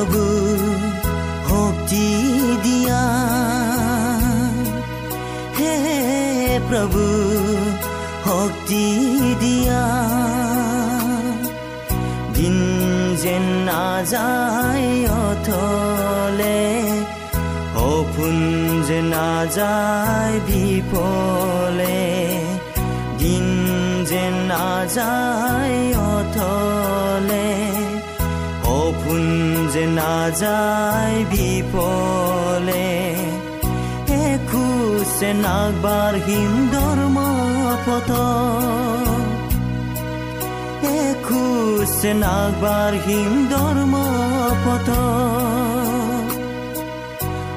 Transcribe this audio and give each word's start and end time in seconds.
প্ৰভু 0.00 0.26
শক্তি 1.46 2.06
দিয়া 2.64 3.02
হে 5.56 5.74
প্ৰভু 6.68 7.04
শক্তি 8.26 8.86
দিয়া 9.42 9.84
দিন 12.36 12.56
যেন 13.22 13.44
নাযায় 13.68 14.90
অথলে 15.22 16.62
সপোন 17.74 18.36
যে 18.88 18.98
নাযায় 19.12 20.36
বিফলে 20.48 22.00
দিন 23.18 23.46
যেন 24.10 24.34
নাযায় 24.50 25.80
অথলে 26.10 27.59
যে 29.80 29.86
নাযায় 29.96 31.18
বিফলে 31.30 32.88
একোছে 34.26 35.30
নাগবাঢ়িম 35.44 36.52
ধৰ্ম 36.72 37.16
পথ 37.86 38.10
একোছে 41.00 42.10
নাগবাঢ়িম 42.24 43.32
ধৰ্ম 43.52 43.94
পথ 44.64 44.88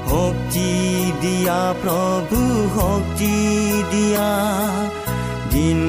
শক্তি 0.08 0.72
দিয়া 1.22 1.62
প্ৰভু 1.82 2.42
শক্তি 2.78 3.36
দিয়া 3.92 4.32
দিন 5.54 5.80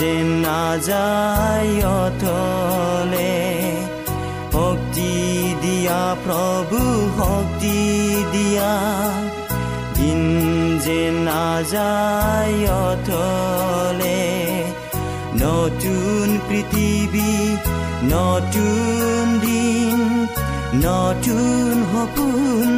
যেন 0.00 0.26
নাযায় 0.44 1.72
প্ৰভু 6.30 6.80
শক্তি 7.18 7.78
দিয়া 8.32 8.74
দিন 9.96 10.20
যে 10.84 11.00
নাযায় 11.26 12.58
অথলে 12.84 14.22
নতুন 15.42 16.26
পৃথিৱী 16.48 17.34
নতুন 18.14 19.22
দিন 19.42 19.98
নতুন 20.86 21.72
সপোন 21.90 22.68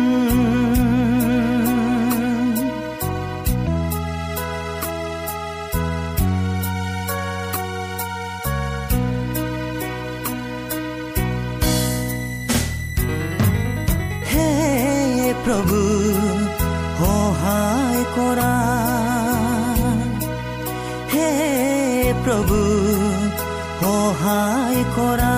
সহায় 24.33 24.83
কৰা 24.97 25.37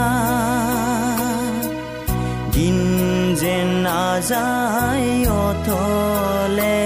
দিন 2.54 2.78
যেন 3.40 3.68
নাযায় 3.86 5.10
অথলে 5.44 6.80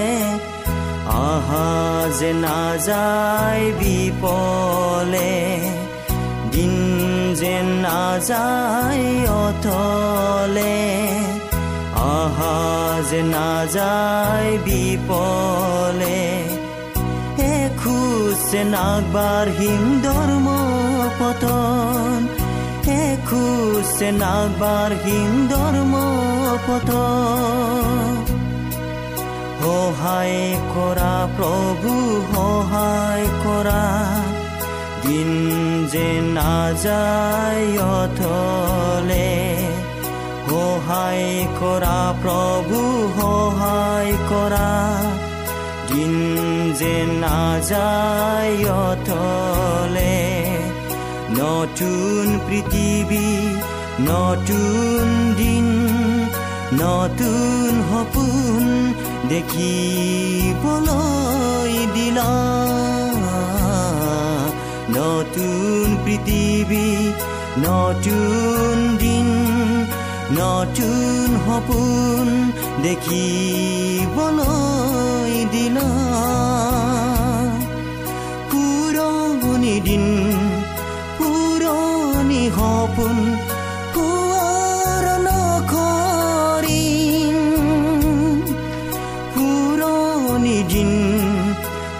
আহা 1.29 1.71
যে 2.19 2.31
নাযায় 2.45 3.65
বিপলে। 3.79 5.35
দিন 6.51 6.75
যেন 7.35 7.67
নাযায় 7.87 9.07
অথলে 9.45 10.77
আহা 12.17 12.57
যে 13.09 13.21
নাযায় 13.35 14.51
বিপলে। 14.65 16.21
এখোজে 17.53 18.61
নাগবাঢ়িম 18.73 19.83
ধৰ্ম 20.03 20.47
পতন 21.19 22.19
এখোজে 23.03 24.09
নাগবাঢ়িম 24.11 25.31
ধৰ্ম 25.51 25.93
পতন। 26.67 28.09
সহায় 29.61 30.41
কৰা 30.75 31.15
প্ৰভু 31.37 31.91
সহায় 32.33 33.27
কৰা 33.45 33.83
দিন 35.03 35.29
যে 35.91 36.07
নাযায় 36.37 37.67
অথলে। 37.99 39.31
সহায় 40.49 41.29
কৰা 41.59 41.99
প্ৰভু 42.23 42.79
সহায় 43.19 44.13
কৰা 44.29 44.71
দিন 45.89 46.13
যে 46.79 46.95
নাযায়তলে 47.23 47.79
নতুন 51.59 52.27
পৃথিৱী 52.47 53.29
নতুন 54.09 55.05
দিন 55.37 55.67
নতুন 56.79 57.71
সপোন 57.89 58.63
দেখিবলৈ 59.31 60.63
দিলা 61.95 62.31
নতুন 64.97 65.85
পৃথিৱী 66.05 66.89
নতুন 67.65 68.75
দিন 68.97 69.27
নতুন 70.39 71.27
সপোন 71.45 72.25
দেখিবলৈ 72.83 74.29
দিলা 75.51 75.89
পুৰণি 78.49 79.75
দিন 79.81 80.05
পুৰণি 82.49 82.57
সপোন 82.57 83.17
পোৱাৰ 83.93 85.05
নকৰিম 85.25 86.65
পুৰণি 89.35 90.57
দিন 90.71 90.91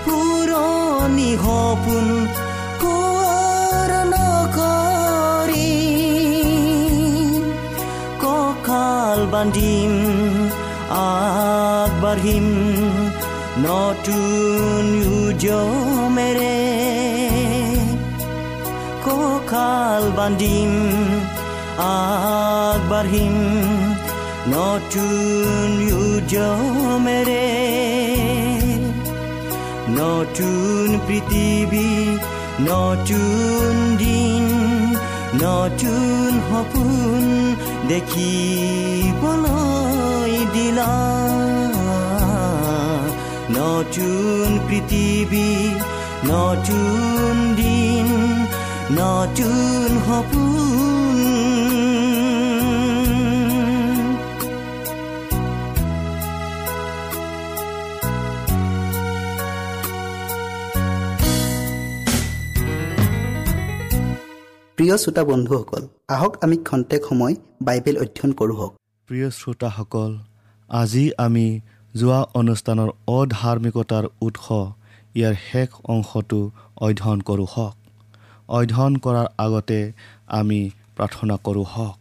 পুৰণি 0.05 1.29
সপোন 1.43 2.05
পোৱাৰ 2.81 3.91
নকৰিম 4.13 4.63
কঁকাল 8.23 9.19
বান্ধিম 9.33 9.93
আগবাঢ়িম 10.99 12.47
নতুন 13.65 14.85
উজমেৰে 15.19 16.59
কঁকাল 19.09 20.03
বান্ধিম 20.17 20.71
আগবাঢ়িম 21.77 23.37
নতুন 24.47 25.69
উজমেৰে 26.03 27.47
নতুন 29.99 30.87
পৃথিৱী 31.07 31.91
নতুন 32.61 33.73
দিন, 33.97 34.45
নতুন 35.43 36.31
সপোন 36.47 37.23
দেখিবলৈ 37.87 38.39
দিলা 40.53 40.93
নতুন 43.51 44.47
পৃথিৱী 44.67 45.49
নতুন 46.25 47.33
দিন 47.55 47.98
নতুন 48.89 49.91
সপোন 50.05 50.49
প্ৰিয় 64.77 64.95
শ্ৰোতা 64.97 65.23
বন্ধুসকল 65.23 65.83
আহক 66.09 66.33
আমি 66.41 66.55
খন্তেক 66.67 67.01
সময় 67.09 67.33
বাইবেল 67.61 67.95
অধ্যয়ন 67.97 68.31
কৰোঁ 68.39 68.55
হওক 68.59 68.73
প্ৰিয় 69.09 69.27
শ্ৰোতাসকল 69.39 70.11
আজি 70.69 71.05
আমি 71.17 71.47
যোৱা 71.93 72.19
অনুষ্ঠানৰ 72.33 72.89
অধাৰ্মিকতাৰ 73.13 74.05
উৎস 74.21 74.47
ইয়াৰ 75.15 75.35
শেষ 75.47 75.69
অংশটো 75.93 76.39
অধ্যয়ন 76.81 77.19
কৰোঁ 77.21 77.47
হওক 77.53 77.78
অধ্যয়ন 78.49 78.93
কৰাৰ 78.95 79.27
আগতে 79.37 79.79
আমি 80.39 80.59
প্ৰাৰ্থনা 80.95 81.35
কৰোঁ 81.43 81.65
হওক। 81.73 81.97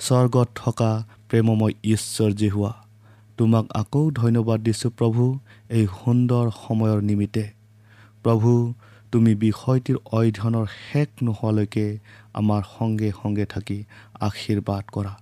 স্বৰ্গত 0.00 0.48
থকা 0.54 0.90
প্ৰেমময় 1.28 1.74
ঈশ্বৰ 1.84 2.30
হোৱা 2.50 2.72
তোমাক 3.38 3.64
আকৌ 3.74 4.10
ধন্যবাদ 4.10 4.58
দিছোঁ 4.60 4.90
প্ৰভু 4.90 5.22
এই 5.70 5.86
সুন্দৰ 5.86 6.44
সময়ৰ 6.62 6.98
নিমিত্তে। 7.02 7.44
প্ৰভু 8.24 8.50
তুমি 9.12 9.32
বিষয়টিৰ 9.34 9.96
অধ্যয়নৰ 10.12 10.66
শেষ 10.78 11.08
নোহোৱালৈকে 11.22 11.86
আমাৰ 12.34 12.62
সংগে 12.78 13.10
সংগে 13.22 13.46
থাকি 13.46 13.78
আশীৰ্বাদ 14.20 14.84
কৰা 14.92 15.12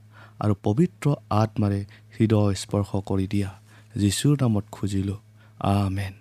আৰু 0.41 0.55
পবিত্ৰ 0.63 1.05
আত্মাৰে 1.31 1.81
হৃদয় 2.15 2.55
স্পৰ্শ 2.55 2.91
কৰি 3.07 3.27
দিয়া। 3.27 3.51
যীশুৰ 3.97 4.35
নামত 4.41 4.65
খুজিলোঁ 4.73 5.19
আমেন। 5.61 6.15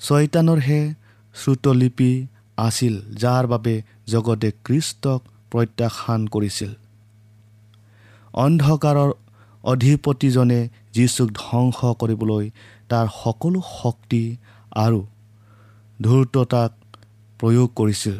ছয়তানৰহে 0.00 0.80
শ্ৰুতলিপি 1.34 2.12
আছিল 2.58 2.94
যাৰ 3.22 3.44
বাবে 3.52 3.74
জগতে 4.12 4.48
কৃষ্টক 4.66 5.20
প্ৰত্যাখ্যান 5.52 6.20
কৰিছিল। 6.34 6.72
অন্ধকাৰৰ 8.34 9.10
অধিপতিজনে 9.64 10.60
যীচুক 10.94 11.28
ধ্বংস 11.40 11.78
কৰিবলৈ 12.00 12.44
তাৰ 12.90 13.06
সকলো 13.22 13.60
শক্তি 13.80 14.22
আৰু 14.84 15.00
ধূৰ্ততাক 15.98 16.70
প্ৰয়োগ 17.40 17.68
কৰিছিল। 17.80 18.16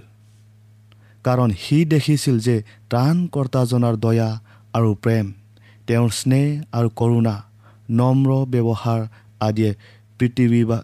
কাৰণ 1.25 1.51
সি 1.63 1.79
দেখিছিল 1.85 2.37
যে 2.47 2.57
ত্ৰাণকৰ্তাজনাৰ 2.91 3.95
দয়া 4.05 4.31
আৰু 4.75 4.91
প্ৰেম 5.05 5.27
তেওঁৰ 5.87 6.11
স্নেহ 6.21 6.47
আৰু 6.79 6.89
কৰোণা 7.01 7.35
নম্ৰ 7.91 8.31
ব্যৱহাৰ 8.53 9.01
আদিয়ে 9.41 9.73
পৃথিৱী 10.19 10.61
বা 10.65 10.79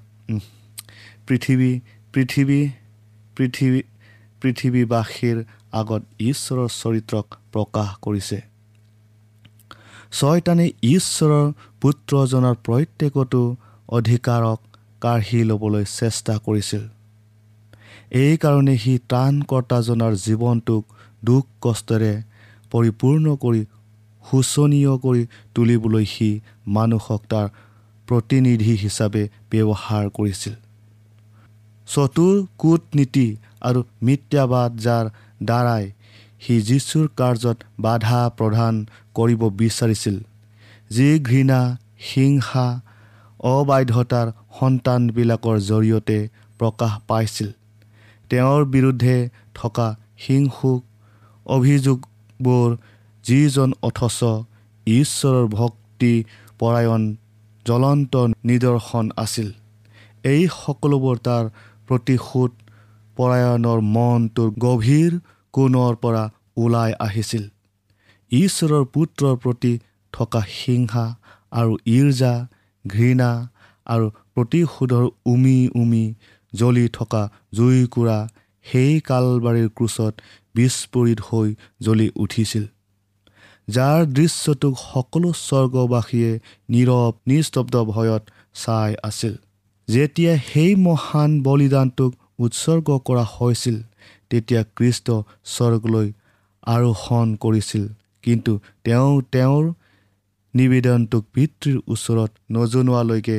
পৃথিৱী 1.27 1.73
পৃথিৱী 2.15 2.61
পৃথিৱী 3.37 3.81
পৃথিৱীবাসীৰ 4.43 5.37
আগত 5.73 6.03
ঈশ্বৰৰ 6.21 6.69
চৰিত্ৰক 6.75 7.27
প্ৰকাশ 7.53 7.91
কৰিছে। 8.05 8.39
ছয়তানে 10.13 10.67
ঈশ্বৰৰ 10.95 11.45
পুত্ৰজনৰ 11.83 12.57
প্ৰত্যেকতো 12.67 13.43
অধিকাৰক 13.89 14.59
কাঢ়ি 15.03 15.41
ল'বলৈ 15.51 15.85
চেষ্টা 15.99 16.35
কৰিছিল। 16.47 16.83
এইকাৰণে 18.23 18.75
সি 18.83 18.95
ত্ৰাণকৰ্তাজনাৰ 19.11 20.15
জীৱনটোক 20.25 20.83
দুখ 21.23 21.45
কষ্টেৰে 21.63 22.15
পৰিপূৰ্ণ 22.73 23.27
কৰি 23.37 23.63
শোচনীয় 24.25 24.93
কৰি 25.05 25.23
তুলিবলৈ 25.55 26.05
সি 26.05 26.31
মানুহক 26.77 27.23
তাৰ 27.31 27.47
প্ৰতিনিধি 28.09 28.75
হিচাপে 28.83 29.23
ব্যৱহাৰ 29.53 30.05
কৰিছিল। 30.19 30.55
চতুৰ 31.93 32.35
কূটনীতি 32.61 33.29
আৰু 33.69 33.81
মিথ্যাবাদ 34.07 34.71
যাৰ 34.85 35.05
দ্বাৰাই 35.49 35.85
সি 36.43 36.55
যীশুৰ 36.69 37.07
কাৰ্যত 37.21 37.59
বাধা 37.85 38.21
প্ৰদান 38.39 38.75
কৰিব 39.17 39.43
বিচাৰিছিল। 39.61 40.17
যি 40.91 41.09
ঘৃণা 41.29 41.61
হিংসা 42.09 42.67
অবাধ্যতাৰ 43.51 44.29
সন্তানবিলাকৰ 44.59 45.57
জৰিয়তে 45.71 46.19
প্ৰকাশ 46.61 46.93
পাইছিল। 47.09 47.49
তেওঁৰ 48.31 48.63
বিৰুদ্ধে 48.75 49.17
থকা 49.55 49.89
হিংসুক 50.25 50.81
অভিযোগবোৰ 51.47 52.69
যিজন 53.25 53.71
অথচ 53.89 54.19
ঈশ্বৰৰ 54.87 55.47
ভক্তি 55.59 56.15
পৰায়ণ 56.61 57.03
জ্বলন্ত 57.67 58.15
নিদৰ্শন 58.49 59.07
আছিল। 59.25 59.49
এই 60.25 60.43
সকলোবোৰ 60.61 61.17
তাৰ 61.27 61.45
প্ৰতিশোধ 61.91 62.51
পৰায়ণৰ 63.17 63.81
মনটোৰ 63.95 64.51
গভীৰ 64.65 65.13
কোণৰ 65.55 65.95
পৰা 66.03 66.25
ওলাই 66.57 66.93
আহিছিল। 67.07 67.45
ঈশ্বৰৰ 68.33 68.85
পুত্ৰৰ 68.95 69.37
প্ৰতি 69.43 69.73
থকা 70.13 70.43
হিংসা 70.49 71.07
আৰু 71.53 71.73
ঈৰ্জা 71.93 72.35
ঘৃণা 72.85 73.31
আৰু 73.87 74.07
প্ৰতিশোধৰ 74.35 75.05
উমি 75.27 75.59
উমি 75.75 76.05
জ্বলি 76.53 76.87
থকা 76.89 77.23
জুইকুৰা 77.55 78.19
সেই 78.67 78.93
কালবাৰীৰ 79.09 79.69
ক্ৰোচত 79.77 80.15
বিস্ফোৰিত 80.55 81.21
হৈ 81.29 81.49
জ্বলি 81.83 82.09
উঠিছিল 82.17 82.65
যাৰ 83.69 84.01
দৃশ্যটোক 84.17 84.75
সকলো 84.83 85.29
স্বৰ্গবাসীয়ে 85.41 86.33
নীৰৱ 86.73 87.13
নিস্তব্ধ 87.27 87.75
ভয়ত 87.85 88.23
চাই 88.55 88.93
আছিল। 89.03 89.35
যেতিয়া 89.93 90.33
সেই 90.49 90.73
মহান 90.87 91.31
বলিদানটোক 91.43 92.13
উৎসৰ্গ 92.45 92.89
কৰা 93.07 93.25
হৈছিল 93.35 93.77
তেতিয়া 94.31 94.63
কৃষ্ট 94.77 95.07
স্বৰ্গলৈ 95.55 96.09
আৰোহণ 96.67 97.27
কৰিছিল। 97.37 97.85
কিন্তু 98.25 98.53
তেওঁ 98.85 99.13
তেওঁৰ 99.33 99.65
নিবেদনটোক 100.55 101.25
পিতৃৰ 101.35 101.77
ওচৰত 101.93 102.31
নজনোৱালৈকে 102.53 103.39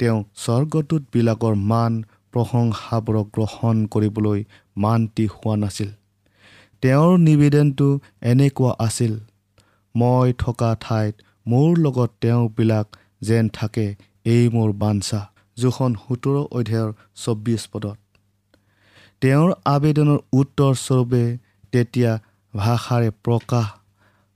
তেওঁ 0.00 0.18
স্বৰ্গদূতবিলাকৰ 0.44 1.54
মান 1.70 1.92
প্ৰশংসাবোৰক 2.34 3.26
গ্ৰহণ 3.36 3.76
কৰিবলৈ 3.86 4.40
মান্তি 4.76 5.26
হোৱা 5.34 5.54
নাছিল। 5.56 5.90
তেওঁৰ 6.82 7.12
নিবেদনটো 7.18 7.88
এনেকুৱা 8.22 8.72
আছিল 8.78 9.12
মই 9.94 10.28
থকা 10.38 10.70
ঠাইত 10.80 11.14
মোৰ 11.46 11.70
লগত 11.78 12.10
তেওঁবিলাক 12.22 12.86
যেন 13.20 13.44
থাকে 13.48 13.86
এই 14.24 14.44
মোৰ 14.48 14.70
বাঞ্ছা। 14.82 15.20
যোখন 15.62 15.90
সোতৰ 16.02 16.36
অধ্যায়ৰ 16.58 16.90
চৌব্বিছ 17.22 17.62
পদত। 17.72 17.98
তেওঁৰ 19.22 19.50
আবেদনৰ 19.74 20.18
উত্তৰস্বৰূপে 20.32 21.24
তেতিয়া 21.72 22.12
ভাষাৰে 22.54 23.10
প্ৰকাশ 23.24 23.66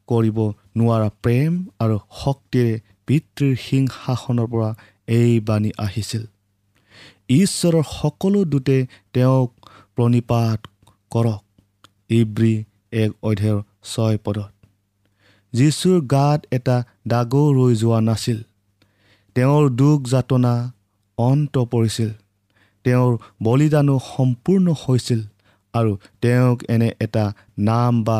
কৰিব 0.08 0.38
নোৱাৰা 0.78 1.08
প্ৰেম 1.24 1.52
আৰু 1.84 1.96
শক্তিৰে 2.22 2.74
পিতৃৰ 3.06 3.54
সিংহাসনৰ 3.66 4.46
পৰা 4.52 4.70
এই 5.16 5.32
বাণী 5.48 5.70
আহিছিল। 5.78 6.22
ঈশ্বৰৰ 7.34 7.84
সকলো 7.92 8.40
দূতে 8.52 8.78
তেওঁক 9.14 9.50
প্ৰণিপাত 9.96 10.60
কৰক 11.12 11.42
ইব্ৰী 12.10 12.54
এক 13.02 13.10
অধ্যায়ৰ 13.22 13.60
ছয় 13.90 14.18
পদত। 14.24 14.50
যীশুৰ 15.52 15.98
গাত 16.14 16.40
এটা 16.52 16.76
দাগো 17.08 17.42
ৰৈ 17.58 17.72
যোৱা 17.82 17.98
নাছিল। 18.08 18.38
তেওঁৰ 19.36 19.64
দুখ 19.80 19.98
যাতনা 20.12 20.54
অন্ত 21.18 21.54
পৰিছিল। 21.72 22.10
তেওঁৰ 22.84 23.12
বলিদানো 23.42 23.96
সম্পূৰ্ণ 24.16 24.66
হৈছিল 24.82 25.20
আৰু 25.74 25.92
তেওঁক 26.20 26.58
এনে 26.74 26.88
এটা 27.00 27.24
নাম 27.58 27.92
বা 28.04 28.18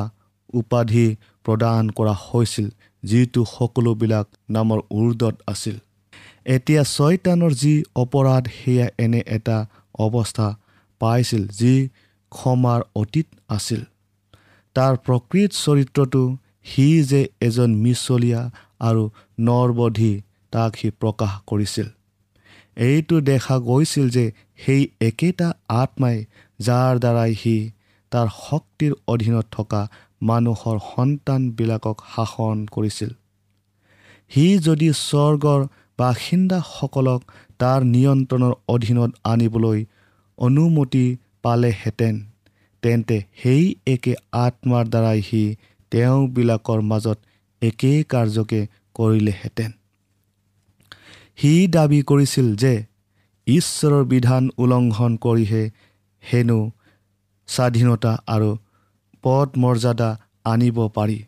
উপাধি 0.55 1.07
প্ৰদান 1.45 1.83
কৰা 1.91 2.15
হৈছিল 2.27 2.67
যিটো 3.03 3.43
সকলোবিলাক 3.57 4.27
নামৰ 4.51 4.79
উৰ্দত 4.91 5.35
আছিল। 5.47 5.77
এতিয়া 6.55 6.83
ছয়তানৰ 6.95 7.53
যি 7.63 7.75
অপৰাধ 8.03 8.45
সেয়া 8.59 8.87
এনে 8.99 9.21
এটা 9.37 9.59
অৱস্থা 9.99 10.49
পাইছিল 11.01 11.43
যি 11.59 11.75
ক্ষমাৰ 12.33 12.81
অতীত 12.95 13.27
আছিল। 13.49 13.83
তাৰ 14.77 14.95
প্ৰকৃত 15.07 15.51
চৰিত্ৰটো 15.65 16.23
সি 16.65 16.87
যে 17.03 17.23
এজন 17.41 17.71
মিছলীয়া 17.85 18.41
আৰু 18.81 19.03
নৰবধি 19.41 20.13
তাক 20.53 20.71
সি 20.77 20.89
প্ৰকাশ 21.01 21.33
কৰিছিল। 21.47 21.87
এইটো 22.77 23.17
দেখা 23.21 23.57
গৈছিল 23.59 24.07
যে 24.09 24.25
সেই 24.57 24.83
একেটা 25.01 25.49
আত্মাই 25.83 26.17
যাৰ 26.59 26.93
দ্বাৰাই 26.99 27.33
সি 27.35 27.57
তাৰ 28.13 28.27
শক্তিৰ 28.39 28.93
অধীনত 29.07 29.47
থকা 29.53 29.81
মানুহৰ 30.23 30.77
সন্তানবিলাকক 30.93 31.97
শাসন 32.15 32.57
কৰিছিল। 32.75 33.11
সি 34.31 34.47
যদি 34.59 34.89
স্বৰ্গৰ 35.01 35.61
বাসিন্দাসকলক 35.99 37.21
তাৰ 37.59 37.81
নিয়ন্ত্ৰণৰ 37.95 38.55
অধীনত 38.69 39.11
আনিবলৈ 39.25 39.81
অনুমতি 40.39 41.07
পালেহেঁতেন 41.43 42.15
তেন্তে 42.83 43.17
সেই 43.43 43.65
একে 43.87 44.13
আত্মাৰ 44.45 44.85
দ্বাৰাই 44.89 45.21
সি 45.23 45.43
তেওঁবিলাকৰ 45.93 46.81
মাজত 46.91 47.19
একেই 47.63 47.99
কাৰ্যকে 48.13 48.61
কৰিলেহেঁতেন। 48.95 49.71
সি 51.39 51.53
দাবী 51.75 52.01
কৰিছিল 52.11 52.47
যে 52.63 52.75
ঈশ্বৰৰ 53.47 54.05
বিধান 54.13 54.45
উলংঘন 54.63 55.13
কৰিহে 55.25 55.65
হেনো 56.25 56.61
স্বাধীনতা 57.49 58.13
আৰু 58.35 58.51
পদ 59.25 59.49
মৰ্যাদা 59.63 60.11
আনিব 60.53 60.79
পাৰি। 60.97 61.19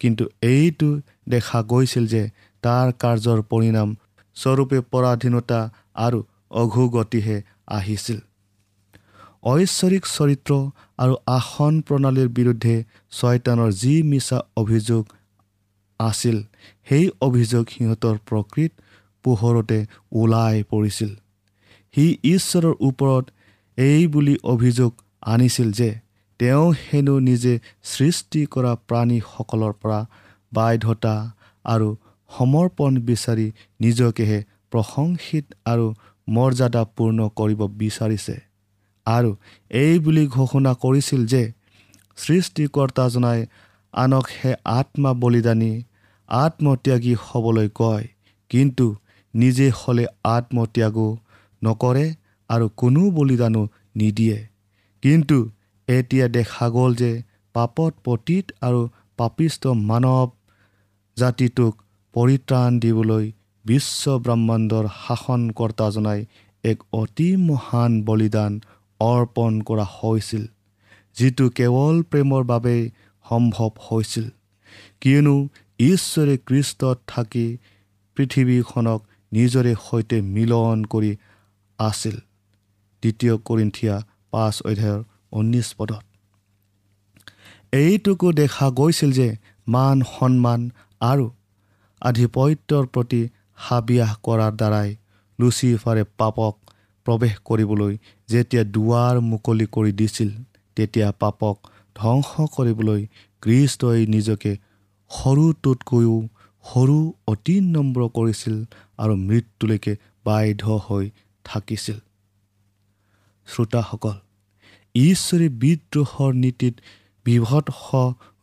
কিন্তু 0.00 0.24
এইটো 0.42 0.88
দেখা 1.28 1.58
গৈছিল 1.72 2.04
যে 2.14 2.22
তাৰ 2.62 2.86
কাৰ্যৰ 3.02 3.40
পৰিণাম 3.50 3.88
স্বৰূপে 4.36 4.78
পৰাধীনতা 4.92 5.60
আৰু 6.06 6.18
অঘোগতিহে 6.62 7.36
আহিছিল। 7.76 8.18
ঐশ্বৰিক 9.52 10.04
চৰিত্ৰ 10.06 10.52
আৰু 11.02 11.14
আসন 11.28 11.74
প্ৰণালীৰ 11.86 12.28
বিৰুদ্ধে 12.38 12.76
ছয়তানৰ 13.12 13.70
যি 13.82 13.94
মিছা 14.10 14.38
অভিযোগ 14.56 15.02
আছিল 16.00 16.36
সেই 16.88 17.04
অভিযোগ 17.20 17.64
সিহঁতৰ 17.74 18.16
প্ৰকৃত 18.28 18.72
পোহৰতে 19.26 19.78
ওলাই 20.20 20.64
পৰিছিল। 20.70 21.10
সি 21.94 22.06
ঈশ্বৰৰ 22.34 22.74
ওপৰত 22.88 23.24
এই 23.78 24.02
বুলি 24.14 24.34
অভিযোগ 24.54 24.90
আনিছিল 25.32 25.68
যে 25.78 25.90
তেওঁ 26.40 26.66
হেনো 26.80 27.14
নিজে 27.28 27.54
সৃষ্টি 27.92 28.40
কৰা 28.54 28.72
প্ৰাণীসকলৰ 28.88 29.72
পৰা 29.82 30.00
বাধ্যতা 30.52 31.14
আৰু 31.64 31.88
সমৰ্পণ 32.30 32.92
বিচাৰি 33.08 33.46
নিজকেহে 33.80 34.38
প্ৰশংসিত 34.72 35.44
আৰু 35.72 35.86
মৰ্যাদাপূৰ্ণ 36.28 37.18
কৰিব 37.38 37.60
বিচাৰিছে। 37.80 38.36
আৰু 39.06 39.30
এই 39.70 39.94
বুলি 40.04 40.24
ঘোষণা 40.36 40.72
কৰিছিল 40.84 41.20
যে 41.32 41.42
সৃষ্টিকৰ্তাজনাই 42.18 43.40
আনক 43.94 44.26
হে 44.36 44.52
আত্মা 44.78 45.10
বলিদানী 45.22 45.72
আত্মত্যাগী 46.28 47.14
হ'বলৈ 47.24 47.68
কয়। 47.74 48.06
কিন্তু 48.50 48.86
নিজে 49.40 49.66
হ'লে 49.78 50.04
আত্মত্যাগো 50.34 51.08
নকৰে 51.62 52.06
আৰু 52.50 52.66
কোনো 52.80 53.02
বলিদানো 53.10 53.62
নিদিয়ে। 53.96 54.38
কিন্তু 55.02 55.38
এতিয়া 55.88 56.26
দেখা 56.36 56.66
গ'ল 56.70 56.92
যে 56.94 57.12
পাপত 57.54 57.92
পতীত 58.04 58.46
আৰু 58.66 58.80
পাপিষ্ট 59.18 59.62
মানৱ 59.90 60.28
জাতিটোক 61.16 61.74
পৰিত্ৰাণ 62.14 62.70
দিবলৈ 62.84 63.24
বিশ্ব 63.64 64.02
ব্ৰহ্মাণ্ডৰ 64.24 64.84
শাসনকৰ্তাজনাই 65.02 66.20
এক 66.64 66.78
অতি 66.92 67.28
মহান 67.48 67.92
বলিদান 68.04 68.52
অৰ্পণ 69.00 69.52
কৰা 69.68 69.86
হৈছিল 69.96 70.44
যিটো 71.16 71.44
কেৱল 71.58 71.96
প্ৰেমৰ 72.10 72.42
বাবেই 72.44 72.82
সম্ভৱ 73.24 73.72
হৈছিল। 73.86 74.26
কিয়নো 75.00 75.36
ঈশ্বৰে 75.80 76.34
কৃষ্টত 76.46 76.96
থাকি 77.06 77.46
পৃথিৱীখনক 78.16 79.00
নিজৰে 79.32 79.72
সৈতে 79.86 80.16
মিলন 80.34 80.78
কৰি 80.92 81.12
আছিল। 81.78 82.16
দ্বিতীয় 83.02 83.34
কৰিন্থিয়া 83.46 83.94
পাঁচ 84.30 84.54
অধ্যায়ৰ 84.62 85.00
ঊনৈছ 85.32 85.68
পদত। 85.78 86.04
এইটোকো 87.72 88.28
দেখা 88.32 88.66
গৈছিল 88.70 89.10
যে 89.12 89.28
মান 89.66 89.96
সন্মান 90.12 90.60
আৰু 91.00 91.26
আধিপত্যৰ 92.02 92.84
প্ৰতি 92.86 93.22
হাবিয়াস 93.56 94.12
কৰাৰ 94.26 94.52
দ্বাৰাই 94.60 94.88
লুচিফাৰে 95.38 96.04
পাপক 96.18 96.54
প্ৰৱেশ 97.06 97.34
কৰিবলৈ 97.44 97.92
যেতিয়া 98.28 98.62
দুৱাৰ 98.74 99.14
মুকলি 99.30 99.66
কৰি 99.66 99.92
দিছিল 99.92 100.30
তেতিয়া 100.76 101.08
পাপক 101.20 101.56
ধ্বংস 101.96 102.30
কৰিবলৈ 102.56 103.02
কৃষ্টই 103.42 104.00
নিজকে 104.06 104.52
সৰুটোতকৈও 105.10 106.16
সৰু 106.66 106.98
অতি 107.28 107.56
নম্ৰ 107.60 108.00
কৰিছিল 108.08 108.56
আৰু 108.98 109.14
মৃত্যুলৈকে 109.28 109.92
বাধ্য 110.24 110.64
হৈ 110.86 111.04
থাকিছিল। 111.44 111.98
শ্ৰোতাসকল 113.46 114.16
ঈশ্বৰে 114.94 115.48
বিদ্ৰোহৰ 115.62 116.32
নীতিত 116.34 116.74
বিভৎস 117.26 117.80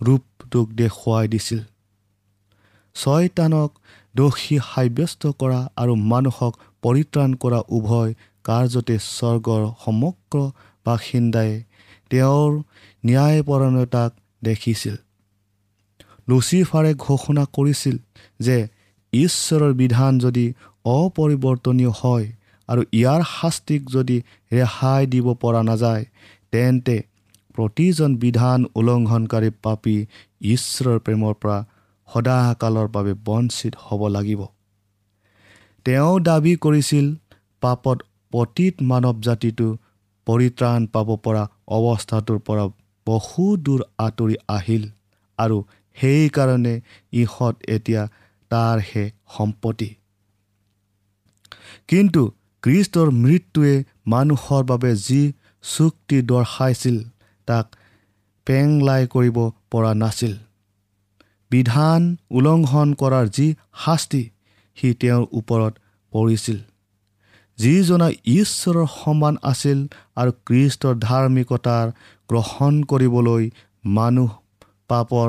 ৰূপটোক 0.02 0.68
দেখুৱাই 0.74 1.28
দিছিল। 1.28 1.62
ছয়তানক 2.96 3.72
দোষী 4.16 4.58
সাব্যস্ত 4.70 5.22
কৰা 5.42 5.60
আৰু 5.76 5.94
মানুহক 6.12 6.54
পৰিত্ৰাণ 6.84 7.30
কৰা 7.34 7.60
উভয় 7.70 8.12
কাৰ্যতে 8.44 8.96
স্বৰ্গৰ 9.00 9.64
সমগ্ৰ 9.86 10.38
বাসিন্দাই 10.86 11.52
তেওঁৰ 12.10 12.52
ন্যায়পৰণতাক 13.04 14.12
দেখিছিল। 14.44 14.96
লুচিফাৰে 16.28 16.92
ঘোষণা 17.06 17.44
কৰিছিল 17.56 17.96
যে 18.40 18.58
ঈশ্বৰৰ 19.14 19.74
বিধান 19.74 20.20
যদি 20.20 20.46
অপৰিৱৰ্তনীয় 20.86 21.94
হয় 22.02 22.28
আৰু 22.70 22.82
ইয়াৰ 23.00 23.22
শাস্তিক 23.36 23.82
যদি 23.90 24.18
ৰেহাই 24.52 25.04
দিব 25.14 25.28
পৰা 25.42 25.62
নাযায় 25.64 26.04
তেন্তে 26.52 26.96
প্ৰতিজন 27.56 28.12
বিধান 28.16 28.60
উলংঘনকাৰী 28.76 29.50
পাপী 29.64 29.98
ঈশ্বৰৰ 30.54 30.98
প্ৰেমৰ 31.06 31.34
পৰা 31.42 31.58
সদাকালৰ 32.08 32.88
বাবে 32.88 33.14
বঞ্চিত 33.26 33.74
হ'ব 33.86 34.02
লাগিব। 34.08 34.42
তেওঁ 35.86 36.14
দাবী 36.20 36.54
কৰিছিল 36.56 37.06
পাপত 37.64 37.98
পতীত 38.34 38.76
মানৱ 38.90 39.18
জাতিটো 39.28 39.68
পৰিত্ৰাণ 40.28 40.82
পাব 40.94 41.10
পৰা 41.26 41.44
অৱস্থাটোৰ 41.78 42.40
পৰা 42.48 42.66
বহু 43.08 43.46
দূৰ 43.66 43.82
আঁতৰি 43.98 44.36
আহিল 44.48 44.84
আৰু 45.40 45.58
সেইকাৰণে 45.98 46.76
ইহঁত 47.14 47.56
এতিয়া 47.68 48.04
তাৰহে 48.52 49.04
সম্পত্তি। 49.38 49.90
কিন্তু 51.88 52.22
কৃষ্টৰ 52.64 53.08
মৃত্যুৱে 53.24 53.76
মানুহৰ 54.08 54.64
বাবে 54.64 54.92
যি 55.06 55.22
চুক্তি 55.64 56.18
দৰ্শাইছিল 56.22 56.98
তাক 57.48 57.66
পেংলাই 58.48 59.04
কৰিব 59.08 59.38
পৰা 59.72 59.94
নাছিল। 59.94 60.34
বিধান 61.52 62.02
উলংঘন 62.30 62.94
কৰাৰ 62.94 63.26
যি 63.38 63.48
শাস্তি 63.86 64.24
সি 64.78 64.88
তেওঁৰ 64.94 65.26
ওপৰত 65.32 65.74
পৰিছিল। 66.14 66.60
যিজনা 67.58 68.08
ঈশ্বৰৰ 68.34 68.88
সমান 68.94 69.36
আছিল 69.44 69.80
আৰু 70.16 70.32
কৃষ্টৰ 70.46 70.94
ধাৰ্মিকতাৰ 71.00 71.88
গ্ৰহণ 72.30 72.74
কৰিবলৈ 72.84 73.44
মানুহ 73.86 74.30
পাপৰ 74.88 75.28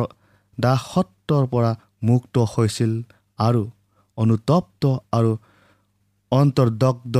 দাসত্বৰ 0.60 1.46
পৰা 1.46 1.76
মুক্ত 2.02 2.38
হৈছিল 2.38 3.02
আৰু 3.38 3.70
অনুতপ্ত 4.16 4.82
আৰু 5.12 5.36
অন্তৰ্দগ্ধ 6.32 7.16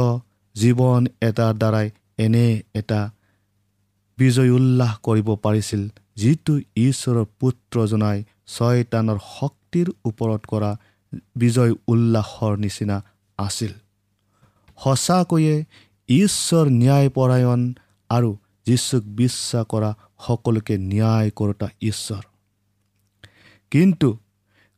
জীৱন 0.57 1.07
এটাৰ 1.21 1.55
দ্বাৰাই 1.55 1.91
এনে 2.19 2.63
এটা 2.75 3.11
বিজয় 4.19 4.51
উল্লাস 4.51 4.99
কৰিব 4.99 5.29
পাৰিছিল 5.35 5.89
যিটো 6.17 6.59
ঈশ্বৰৰ 6.77 7.25
পুত্ৰজনাই 7.41 8.25
ছয়তানৰ 8.47 9.19
শক্তিৰ 9.41 9.87
ওপৰত 10.05 10.43
কৰা 10.47 10.77
বিজয় 11.37 11.73
উল্লাসৰ 11.89 12.57
নিচিনা 12.57 13.03
আছিল। 13.39 13.73
সঁচাকৈয়ে 14.79 15.65
ঈশ্বৰ 16.09 16.67
ন্যায়পৰায়ণ 16.71 17.61
আৰু 18.11 18.37
যীচুক 18.67 19.05
বিশ্বাস 19.05 19.65
কৰা 19.69 19.91
সকলোকে 20.27 20.79
ন্যায় 20.79 21.31
কৰোতা 21.31 21.69
ঈশ্বৰ। 21.83 22.23
কিন্তু 23.73 24.09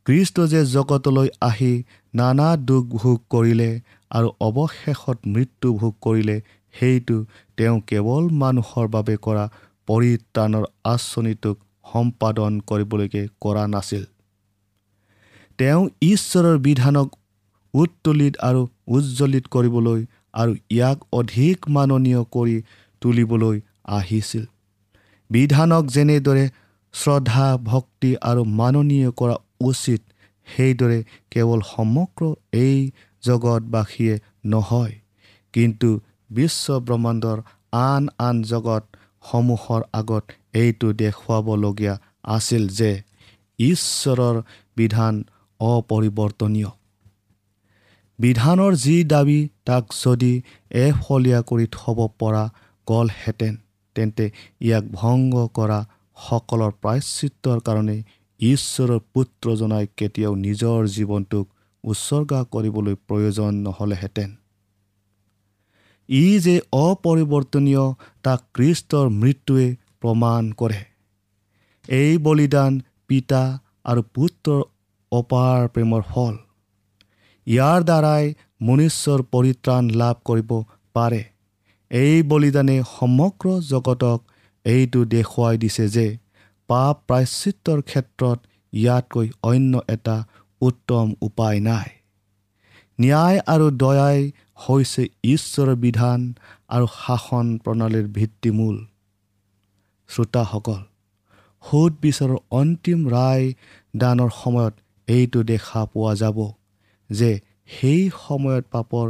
কৃষ্ট 0.06 0.36
যে 0.52 0.60
জগতলৈ 0.66 1.28
আহি 1.40 1.72
নানা 2.14 2.48
দুখ 2.68 2.84
ভোগ 2.94 3.18
কৰিলে 3.30 3.70
আৰু 4.10 4.28
অৱশেষত 4.40 5.18
মৃত্যু 5.26 5.68
ভোগ 5.76 5.94
কৰিলে 6.02 6.36
সেইটো 6.74 7.16
তেওঁ 7.58 7.76
কেৱল 7.86 8.24
মানুহৰ 8.42 8.86
বাবে 8.88 9.14
কৰা 9.16 9.44
পৰিত্ৰাণৰ 9.88 10.64
আঁচনিটোক 10.84 11.56
সম্পাদন 11.92 12.52
কৰিবলৈকে 12.60 13.22
কৰা 13.40 13.64
নাছিল। 13.66 14.04
তেওঁ 15.58 15.82
ঈশ্বৰৰ 16.02 16.56
বিধানক 16.58 17.08
উত্তোলিত 17.74 18.34
আৰু 18.48 18.60
উজ্জ্বলিত 18.86 19.44
কৰিবলৈ 19.46 20.00
আৰু 20.34 20.52
ইয়াক 20.70 20.98
অধিক 21.12 21.58
মাননীয় 21.68 22.22
কৰি 22.34 22.56
তুলিবলৈ 23.02 23.56
আহিছিল। 23.96 24.44
বিধানক 25.30 25.84
যেনেদৰে 25.86 26.44
শ্ৰদ্ধা 26.98 27.46
ভক্তি 27.62 28.10
আৰু 28.30 28.42
মাননীয় 28.58 29.10
কৰা 29.20 29.36
উচিত। 29.70 30.00
সেইদৰে 30.48 30.98
কেৱল 31.32 31.60
সমগ্ৰ 31.68 32.22
এই 32.64 32.78
জগতবাসীয়ে 33.22 34.14
নহয় 34.52 34.94
কিন্তু 35.54 35.90
বিশ্ব 36.30 36.66
ব্ৰহ্মাণ্ডৰ 36.86 37.38
আন 37.82 38.02
আন 38.26 38.36
জগতসমূহৰ 38.52 39.82
আগত 40.00 40.24
এইটো 40.60 40.88
দেখুৱাবলগীয়া 41.02 41.94
আছিল 42.36 42.62
যে 42.78 42.92
ঈশ্বৰৰ 43.58 44.36
বিধান 44.76 45.14
অপৰিৱৰ্তনীয়। 45.60 46.70
বিধানৰ 48.18 48.72
যি 48.84 48.96
দাবী 49.12 49.40
তাক 49.66 49.84
যদি 50.02 50.32
এফলীয়া 50.84 51.40
কৰি 51.50 51.66
থ'ব 51.76 51.98
পৰা 52.20 52.44
গ'লহেঁতেন 52.86 53.54
তেন্তে 53.96 54.24
ইয়াক 54.60 54.84
ভংগ 55.00 55.34
কৰা 55.58 55.80
সকলৰ 56.16 56.72
প্ৰায়চিত্ৰৰ 56.82 57.60
কাৰণে 57.60 57.96
ঈশ্বৰৰ 58.40 59.00
পুত্ৰজনাই 59.14 59.86
কেতিয়াও 59.96 60.34
নিজৰ 60.34 60.86
জীৱনটোক 60.86 61.46
উৎসৰ্গা 61.84 62.40
কৰিবলৈ 62.44 62.94
প্ৰয়োজন 63.08 63.52
নহ'লেহেঁতেন। 63.66 64.30
ই 66.08 66.26
যে 66.38 66.60
অপৰিৱৰ্তনীয় 66.78 67.84
তাক 68.22 68.40
খ্ৰীষ্টৰ 68.54 69.06
মৃত্যুৱে 69.10 69.66
প্ৰমাণ 70.00 70.52
কৰে। 70.52 70.80
এই 71.88 72.18
বলিদান 72.18 72.80
পিতা 73.08 73.42
আৰু 73.84 74.02
পুত্ৰৰ 74.14 74.60
অপাৰ 75.12 75.68
প্ৰেমৰ 75.68 76.02
ফল। 76.02 76.34
ইয়াৰ 77.46 77.80
দ্বাৰাই 77.82 78.34
মনুষ্যৰ 78.60 79.22
পৰিত্ৰাণ 79.32 79.90
লাভ 79.90 80.16
কৰিব 80.24 80.50
পাৰে। 80.92 81.22
এই 81.90 82.22
বলিদানে 82.22 82.76
সমগ্ৰ 82.98 83.60
জগতক 83.60 84.18
এইটো 84.74 85.00
দেখুৱাই 85.14 85.56
দিছে 85.62 85.84
যে 85.96 86.06
পাপ 86.68 86.94
প্ৰায়চিত্ৰৰ 87.08 87.80
ক্ষেত্ৰত 87.90 88.38
ইয়াতকৈ 88.72 89.28
অন্য 89.50 89.72
এটা 89.94 90.16
উত্তম 90.60 91.06
উপায় 91.28 91.58
নাই। 91.68 91.88
ন্যায় 92.98 93.38
আৰু 93.52 93.66
দয়াই 93.82 94.20
হৈছে 94.64 95.02
ঈশ্বৰৰ 95.32 95.74
বিধান 95.84 96.20
আৰু 96.74 96.86
শাসন 97.00 97.46
প্ৰণালীৰ 97.64 98.06
ভিত্তিমূল। 98.16 98.76
শ্ৰোতাসকল 100.10 100.80
সোধ 101.64 101.92
বিচাৰৰ 102.02 102.38
অন্তিম 102.60 103.00
ৰায় 103.08 103.46
দানৰ 104.00 104.30
সময়ত 104.40 104.74
এইটো 105.08 105.40
দেখা 105.52 105.80
পোৱা 105.92 106.12
যাব 106.22 106.38
যে 107.10 107.30
সেই 107.74 108.02
সময়ত 108.22 108.64
পাপৰ 108.74 109.06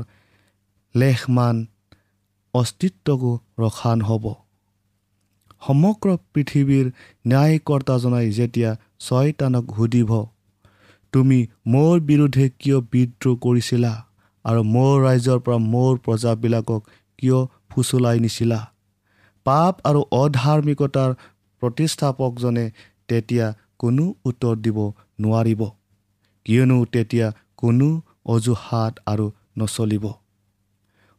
লেখমান 0.94 1.56
অস্তিত্বকো 2.54 3.32
ৰখা 3.62 3.92
নহ'ব 4.00 4.24
সমগ্ৰ 5.66 6.16
পৃথিৱীৰ 6.32 6.86
ন্যায়কৰ্তাজনাই 7.26 8.26
যেতিয়া 8.38 8.70
ছয়তানক 9.00 9.64
সুধিব 9.76 10.10
তুমি 11.12 11.38
মোৰ 11.66 11.94
বিৰুদ্ধে 12.08 12.46
কিয় 12.60 12.78
বিদ্ৰোহ 12.92 13.36
কৰিছিলা 13.44 13.92
আৰু 14.44 14.60
মোৰ 14.74 14.94
ৰাইজৰ 15.06 15.38
পৰা 15.44 15.58
মোৰ 15.72 15.92
প্ৰজাবিলাকক 16.04 16.82
কিয় 17.18 17.38
ফুচলাই 17.70 18.18
নিছিলা? 18.24 18.60
পাপ 19.46 19.74
আৰু 19.88 20.00
অধাৰ্মিকতাৰ 20.20 21.10
প্ৰতিষ্ঠাপকজনে 21.62 22.64
তেতিয়া 23.08 23.46
কোনো 23.78 24.04
উত্তৰ 24.24 24.54
দিব 24.64 24.78
নোৱাৰিব 25.20 25.62
কিয়নো 26.46 26.78
তেতিয়া 26.94 27.26
কোনো 27.56 27.88
অজুহাত 28.34 28.92
আৰু 29.06 29.26
নচলিব। 29.58 30.04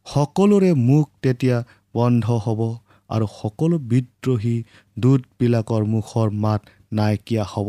সকলোৰে 0.06 0.70
মুখ 0.88 1.06
তেতিয়া 1.22 1.56
বন্ধ 1.94 2.24
হ'ব। 2.44 2.60
আৰু 3.10 3.26
সকলো 3.40 3.76
বিদ্ৰোহী 3.90 4.56
দূতবিলাকৰ 4.98 5.82
মুখৰ 5.94 6.28
মাত 6.44 6.60
নাইকিয়া 6.92 7.44
হ'ব। 7.44 7.68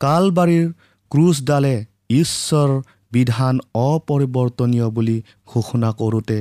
কালবাৰীৰ 0.00 0.66
ক্ৰুচডালে 1.12 1.74
ঈশ্বৰ 2.20 2.70
বিধান 3.12 3.54
অপৰিৱৰ্তনীয় 3.80 4.88
বুলি 4.90 5.16
ঘোষণা 5.46 5.90
কৰোঁতে 6.00 6.38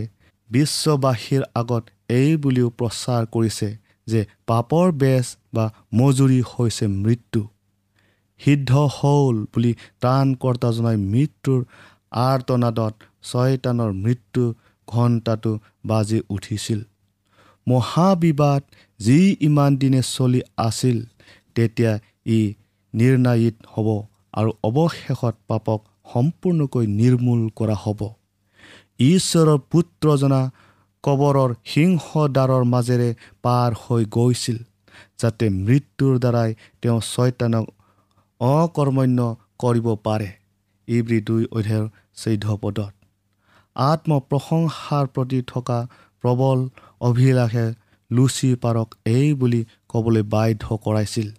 বিশ্ববাসীৰ 0.49 1.43
আগত 1.55 1.83
এই 2.09 2.31
বুলিও 2.37 2.67
প্ৰচাৰ 2.79 3.23
কৰিছে 3.33 3.69
যে 4.07 4.21
পাপৰ 4.47 4.87
বেজ 5.01 5.25
বা 5.55 5.65
মজুৰি 5.93 6.39
হৈছে 6.51 6.85
মৃত্যু। 6.87 7.41
সিদ্ধ 8.41 8.71
হ'ল 8.95 9.35
বুলি 9.53 9.71
ত্ৰাণকৰ্তাজনাই 10.01 10.97
মৃত্যুৰ 11.13 11.61
আৰ্তনাদত 12.23 12.93
ছয়তানৰ 13.23 13.91
মৃত্যু 14.03 14.43
ঘণ্টাটো 14.87 15.51
বাজি 15.85 16.19
উঠিছিল। 16.29 16.79
মহাবিবাদ 17.67 18.61
যি 18.99 19.19
ইমান 19.39 19.71
দিনে 19.77 20.01
চলি 20.07 20.41
আছিল 20.57 20.97
তেতিয়া 21.55 21.91
ই 22.27 22.39
নিৰ্ণায়িত 22.93 23.55
হ'ব 23.73 23.87
আৰু 24.33 24.51
অৱশেষত 24.63 25.35
পাপক 25.47 25.79
সম্পূৰ্ণকৈ 26.13 26.85
নিৰ্মূল 26.99 27.41
কৰা 27.55 27.75
হ'ব। 27.83 28.01
ঈশ্বৰৰ 29.05 29.59
পুত্ৰজনা 29.71 30.41
কবৰৰ 31.03 31.51
সিংহদ্বাৰৰ 31.65 32.63
মাজেৰে 32.73 33.09
পাৰ 33.41 33.71
হৈ 33.83 34.03
গৈছিল 34.11 34.57
যাতে 35.21 35.45
মৃত্যুৰ 35.57 36.13
দ্বাৰাই 36.19 36.49
তেওঁ 36.81 36.99
ছয়তানক 37.11 37.65
অকৰ্মণ্য 38.41 39.19
কৰিব 39.59 39.87
পাৰে। 40.05 40.29
ইব্ৰী 40.87 41.19
দুই 41.21 41.43
অধ্যায়ৰ 41.51 41.87
চৈধ্য 42.15 42.47
পদত। 42.61 42.93
আত্মপ্ৰশংসাৰ 43.75 45.05
প্ৰতি 45.07 45.39
থকা 45.47 45.79
প্ৰবল 46.25 46.61
অভিলাষে 47.09 47.65
লুচি 48.11 48.49
পাৰক 48.63 48.95
এই 49.13 49.33
বুলি 49.41 49.61
ক'বলৈ 49.89 50.23
বাধ্য 50.33 50.77
কৰাইছিল। 50.85 51.29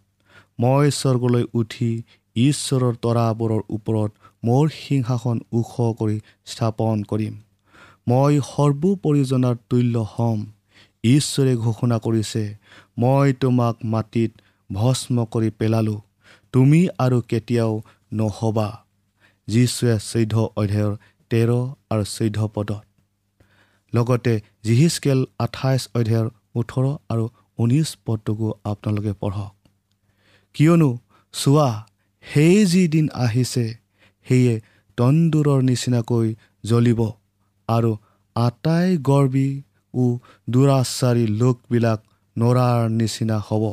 মই 0.61 0.91
স্বৰ্গলৈ 1.01 1.45
উঠি 1.61 1.91
ঈশ্বৰৰ 2.37 2.95
তৰাবোৰৰ 3.05 3.63
ওপৰত 3.77 4.11
মোৰ 4.45 4.65
সিংহাসন 4.77 5.39
ওখ 5.53 5.73
কৰি 6.01 6.17
স্থাপন 6.47 7.05
কৰিম। 7.11 7.35
মই 8.09 8.41
সৰ্বোপৰিজনাৰ 8.49 9.57
তুল্য 9.71 10.05
হ'ম। 10.13 10.41
ঈশ্বৰে 11.05 11.53
ঘোষণা 11.57 11.97
কৰিছে 11.99 12.43
মই 12.99 13.33
তোমাক 13.41 13.85
মাটিত 13.85 14.31
ভস্ম 14.71 15.25
কৰি 15.35 15.51
পেলালোঁ 15.59 16.01
তুমি 16.55 16.81
আৰু 16.99 17.19
কেতিয়াও 17.31 17.73
নহ'বা। 18.13 18.69
যীশুৱে 19.49 19.95
চৈধ্য 20.11 20.35
অধ্যায়ৰ 20.57 20.93
তেৰ 21.31 21.51
আৰু 21.91 22.05
চৈধ্য 22.17 22.49
পদত। 22.55 22.85
লগতে 23.93 24.35
জিহিচকেল 24.67 25.21
আঠাইছ 25.45 25.83
অধ্যায়ৰ 25.99 26.29
ওঠৰ 26.59 26.85
আৰু 27.13 27.25
ঊনৈছ 27.59 27.89
পদটোকো 28.07 28.49
আপোনালোকে 28.65 29.13
পঢ়ক। 29.21 29.53
কিয়নো 30.55 30.91
চোৱা 31.35 31.69
সেই 32.25 32.59
যি 32.67 32.83
দিন 32.95 33.07
আহিছে 33.25 33.65
সেয়ে 34.27 34.55
তন্দুৰৰ 34.99 35.61
নিচিনাকৈ 35.69 36.29
জ্বলিব 36.65 37.01
আৰু 37.69 37.93
আটাই 38.37 38.89
গৰ্বী 39.09 39.51
ও 39.95 40.05
দুৰাচাৰী 40.49 41.25
লোকবিলাক 41.41 42.01
নৰাৰ 42.37 42.81
নিচিনা 42.99 43.39
হ'ব। 43.47 43.65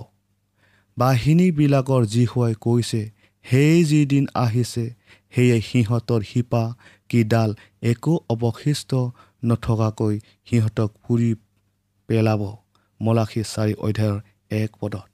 বাহিনীবিলাকৰ 0.97 2.03
জীহুৱাই 2.05 2.53
কৈছে 2.65 3.01
সেই 3.45 3.77
যি 3.83 4.01
দিন 4.05 4.25
আহিছে 4.35 4.85
সেয়ে 5.33 5.57
সিহঁতৰ 5.67 6.21
শিপা 6.23 6.63
কি 7.09 7.19
ডাল 7.23 7.49
একো 7.91 8.13
অৱশিষ্ট 8.33 8.91
নথকাকৈ 9.43 10.15
সিহঁতক 10.47 10.89
পুৰি 11.03 11.31
পেলাব। 12.09 12.41
মলাখী 12.99 13.41
চাৰি 13.43 13.73
অধ্যায়ৰ 13.79 14.17
এক 14.51 14.69
পদত। 14.81 15.05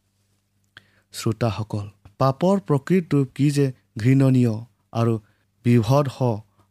শ্ৰোতাসকল 1.13 1.85
পাপৰ 2.19 2.55
প্ৰকৃতিটো 2.67 3.19
কি 3.35 3.47
যে 3.51 3.65
ঘৃণনীয় 3.97 4.55
আৰু 4.93 5.13
বিভৎস 5.65 6.17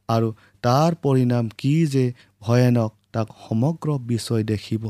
আৰু 0.09 0.29
তাৰ 0.65 0.91
পৰিণাম 1.03 1.45
কি 1.59 1.75
যে 1.95 2.05
ভয়ানক 2.43 2.93
তাক 3.13 3.29
সমগ্ৰ 3.45 3.89
বিশ্বই 4.09 4.45
দেখিব। 4.45 4.85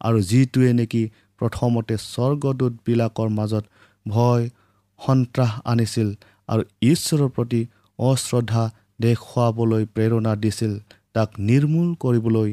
আৰু 0.00 0.18
যিটোৱে 0.30 0.70
নেকি 0.72 1.02
প্ৰথমতে 1.40 1.94
স্বৰ্গদূতবিলাকৰ 2.04 3.28
মাজত 3.38 3.64
ভয় 4.06 4.44
সন্ত্ৰাস 5.00 5.52
আনিছিল 5.64 6.08
আৰু 6.48 6.62
ঈশ্বৰৰ 6.90 7.30
প্ৰতি 7.36 7.60
অশ্ৰদ্ধা 7.98 8.62
দেখুৱাবলৈ 9.00 9.84
প্ৰেৰণা 9.94 10.32
দিছিল 10.36 10.72
তাক 11.14 11.30
নিৰ্মূল 11.48 11.88
কৰিবলৈ 11.94 12.50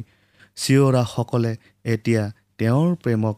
চিঞৰাসকলে 0.58 1.54
এতিয়া 1.86 2.24
তেওঁৰ 2.58 2.90
প্ৰেমক 3.04 3.38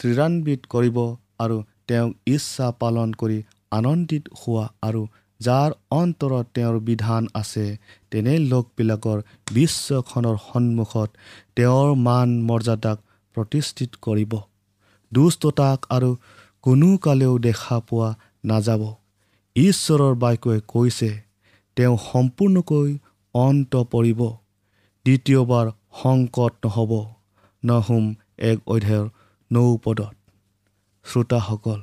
ত্ৰিৰান্বিত 0.00 0.60
কৰিব 0.68 0.98
আৰু 1.38 1.56
তেওঁক 1.86 2.12
ইচ্ছা 2.26 2.68
পালন 2.80 3.08
কৰি 3.12 3.38
আনন্দিত 3.70 4.24
হোৱা 4.40 4.64
আৰু 4.82 5.02
যাৰ 5.40 5.70
অন্তৰত 5.90 6.46
তেওঁৰ 6.54 6.76
বিধান 6.80 7.28
আছে 7.34 7.66
তেনে 8.10 8.34
লোকবিলাকৰ 8.50 9.18
বিশ্বখনৰ 9.52 10.36
সন্মুখত 10.48 11.10
তেওঁৰ 11.56 11.88
মান 12.06 12.28
মৰ্যাদাক 12.42 12.98
প্ৰতিষ্ঠিত 13.36 13.90
কৰিব। 14.00 14.32
দুষ্টতাক 15.12 15.78
আৰু 15.90 16.10
কোনো 16.64 16.90
কালেও 16.96 17.34
দেখা 17.38 17.78
পোৱা 17.88 18.10
নাযাব। 18.44 18.82
ঈশ্বৰৰ 19.56 20.14
বাক্যই 20.14 20.60
কৈছে 20.68 21.10
তেওঁ 21.76 21.96
সম্পূৰ্ণকৈ 22.12 22.88
অন্ত 23.34 23.72
পৰিব। 23.92 24.20
দ্বিতীয়বাৰ 25.06 25.66
সংকট 26.02 26.52
নহ'ব। 26.64 26.92
নহুম 27.62 28.04
এক 28.50 28.58
অধ্যায়ৰ 28.66 29.06
নৌপদত 29.50 30.14
শ্ৰোতাসকল 31.04 31.80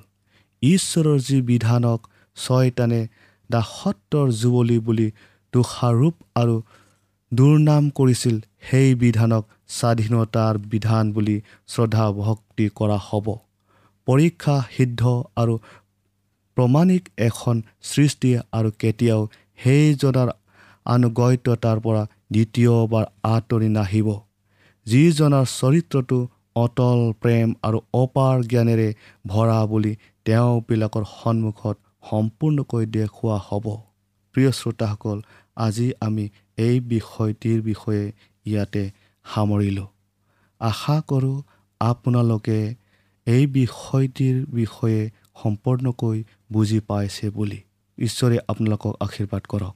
ঈশ্বৰৰ 0.63 1.17
যি 1.27 1.37
বিধানক 1.49 1.99
ছয়তানে 2.37 3.01
দাসত্বৰ 3.49 4.27
যুৱলী 4.41 4.77
বুলি 4.87 5.07
দোষাৰোপ 5.53 6.15
আৰু 6.41 6.55
দুৰ্নাম 7.31 7.83
কৰিছিল 7.97 8.35
সেই 8.67 8.89
বিধানক 9.03 9.43
স্বাধীনতাৰ 9.77 10.53
বিধান 10.71 11.11
বুলি 11.13 11.35
শ্ৰদ্ধা 11.73 12.05
ভক্তি 12.19 12.65
কৰা 12.79 12.97
হ'ব। 13.07 13.27
পৰীক্ষা 14.07 14.55
সিদ্ধ 14.75 15.01
আৰু 15.41 15.55
প্ৰমাণিক 16.57 17.03
এখন 17.27 17.55
সৃষ্টি 17.89 18.31
আৰু 18.57 18.69
কেতিয়াও 18.81 19.21
সেইজনাৰ 19.59 20.29
আনুগত্যতাৰ 20.85 21.77
পৰা 21.85 22.03
দ্বিতীয়বাৰ 22.31 23.05
আঁতৰি 23.23 23.69
নাহিব 23.69 24.07
যিজনাৰ 24.87 25.45
চৰিত্ৰটো 25.59 26.19
অটল 26.55 26.99
প্ৰেম 27.21 27.47
আৰু 27.63 27.79
অপাৰ 27.93 28.35
জ্ঞানেৰে 28.51 28.89
ভৰা 29.27 29.59
বুলি 29.65 29.93
তেওঁবিলাকৰ 30.25 31.03
সন্মুখত 31.11 31.77
সম্পূৰ্ণকৈ 32.09 32.85
দেখুওৱা 32.95 33.37
হ'ব। 33.47 33.65
প্ৰিয় 34.35 34.51
শ্ৰোতাসকল 34.51 35.17
আজি 35.57 35.87
আমি 36.01 36.25
এই 36.57 36.75
বিষয়টিৰ 36.93 37.59
বিষয়ে 37.61 38.03
ইয়াতে 38.45 38.83
সামৰিলোঁ। 39.25 39.87
আশা 40.61 40.97
কৰোঁ 41.09 41.37
আপোনালোকে 41.81 42.59
এই 43.27 43.43
বিষয়টিৰ 43.57 44.35
বিষয়ে 44.53 45.01
সম্পূৰ্ণকৈ 45.41 46.17
বুজি 46.51 46.79
পাইছে 46.89 47.25
বুলি। 47.29 47.59
ঈশ্বৰে 47.97 48.37
আপোনালোকক 48.47 48.93
আশীৰ্বাদ 48.99 49.43
কৰক। 49.47 49.75